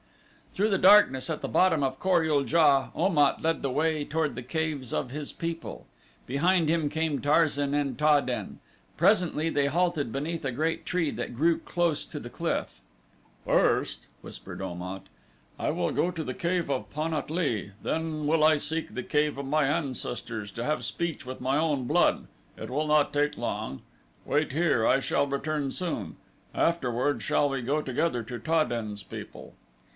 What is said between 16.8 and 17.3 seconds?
Pan at